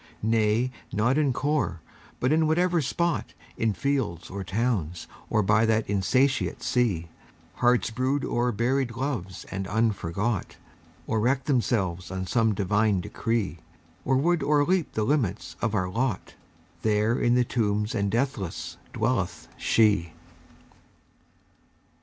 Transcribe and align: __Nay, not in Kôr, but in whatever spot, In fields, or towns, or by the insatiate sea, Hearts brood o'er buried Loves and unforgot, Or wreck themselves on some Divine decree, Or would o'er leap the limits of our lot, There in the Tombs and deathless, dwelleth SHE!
__Nay, 0.27 0.71
not 0.91 1.15
in 1.19 1.31
Kôr, 1.31 1.77
but 2.19 2.31
in 2.31 2.47
whatever 2.47 2.81
spot, 2.81 3.35
In 3.55 3.71
fields, 3.75 4.31
or 4.31 4.43
towns, 4.43 5.05
or 5.29 5.43
by 5.43 5.63
the 5.63 5.83
insatiate 5.85 6.63
sea, 6.63 7.07
Hearts 7.57 7.91
brood 7.91 8.25
o'er 8.25 8.51
buried 8.51 8.95
Loves 8.95 9.45
and 9.51 9.67
unforgot, 9.67 10.55
Or 11.05 11.19
wreck 11.19 11.43
themselves 11.43 12.09
on 12.09 12.25
some 12.25 12.55
Divine 12.55 12.99
decree, 12.99 13.59
Or 14.03 14.17
would 14.17 14.41
o'er 14.41 14.65
leap 14.65 14.91
the 14.93 15.03
limits 15.03 15.55
of 15.61 15.75
our 15.75 15.87
lot, 15.87 16.33
There 16.81 17.19
in 17.19 17.35
the 17.35 17.45
Tombs 17.45 17.93
and 17.93 18.09
deathless, 18.09 18.77
dwelleth 18.93 19.49
SHE! 19.55 20.13